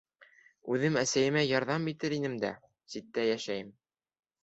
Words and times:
Үҙем 0.75 0.97
әсәйемә 1.01 1.45
ярҙам 1.49 1.87
итер 1.93 2.17
инем 2.19 2.41
дә, 2.47 2.53
ситтә 2.97 3.31
йәшәйем. 3.33 3.75